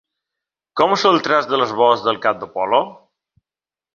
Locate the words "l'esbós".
1.59-2.05